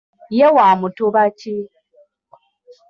[0.37, 1.55] Ye wa mu Mutuba ki?